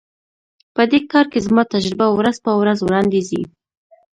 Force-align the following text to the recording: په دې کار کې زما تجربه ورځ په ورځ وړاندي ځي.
په 0.75 0.81
دې 0.91 0.99
کار 1.11 1.25
کې 1.31 1.39
زما 1.47 1.63
تجربه 1.73 2.07
ورځ 2.17 2.35
په 2.45 2.51
ورځ 2.59 2.79
وړاندي 2.81 3.21
ځي. 3.29 3.41